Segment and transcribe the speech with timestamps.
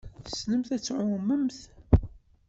[0.25, 1.57] Tessnemt ad tɛummemt?